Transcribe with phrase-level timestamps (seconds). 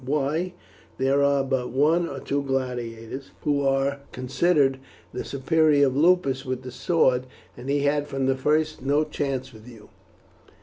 [0.03, 0.53] Why,
[0.97, 4.79] there are but one or two gladiators who are considered
[5.13, 9.53] the superior of Lupus with the sword, and he had from the first no chance
[9.53, 9.89] with you."